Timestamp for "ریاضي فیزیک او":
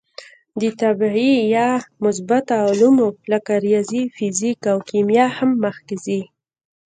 3.65-4.77